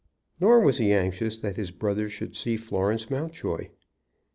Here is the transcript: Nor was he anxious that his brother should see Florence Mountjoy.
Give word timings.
Nor 0.39 0.61
was 0.61 0.79
he 0.79 0.93
anxious 0.93 1.37
that 1.37 1.57
his 1.57 1.69
brother 1.69 2.09
should 2.09 2.35
see 2.35 2.57
Florence 2.57 3.11
Mountjoy. 3.11 3.67